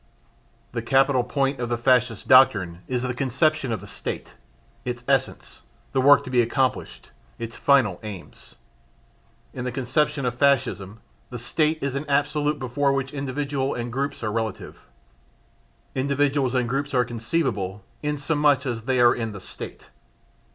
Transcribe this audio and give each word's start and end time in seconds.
The 0.71 0.81
capital 0.81 1.23
point 1.23 1.59
of 1.59 1.69
the 1.69 1.77
Fascist 1.77 2.27
doctrine 2.27 2.79
is 2.87 3.03
the 3.03 3.13
conception 3.13 3.71
of 3.71 3.81
the 3.81 3.87
State, 3.87 4.33
its 4.83 5.03
essence, 5.07 5.61
the 5.91 6.01
work 6.01 6.23
to 6.23 6.31
be 6.31 6.41
accomplished, 6.41 7.11
its 7.37 7.55
final 7.55 7.99
aims. 8.01 8.55
In 9.53 9.63
the 9.63 9.71
conception 9.71 10.25
of 10.25 10.33
Fascism, 10.33 10.99
the 11.29 11.37
State 11.37 11.77
is 11.83 11.93
an 11.93 12.09
absolute 12.09 12.57
before 12.57 12.91
which 12.91 13.13
individuals 13.13 13.77
and 13.77 13.93
groups 13.93 14.23
are 14.23 14.31
relative. 14.31 14.79
Individuals 15.93 16.55
and 16.55 16.67
groups 16.67 16.95
are 16.95 17.05
"conceivable" 17.05 17.83
inasmuch 18.01 18.65
as 18.65 18.85
they 18.85 18.99
are 18.99 19.13
in 19.13 19.33
the 19.33 19.39
State. 19.39 19.89